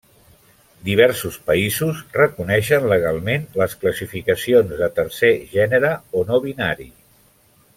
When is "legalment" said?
2.93-3.45